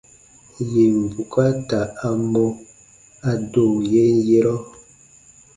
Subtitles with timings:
[0.73, 2.43] Yèn bukaata a mɔ,
[3.29, 4.55] a do yen yerɔ.